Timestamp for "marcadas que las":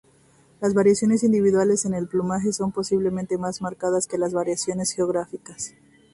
3.61-4.33